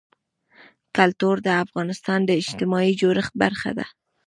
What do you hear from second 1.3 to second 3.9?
د افغانستان د اجتماعي جوړښت برخه ده.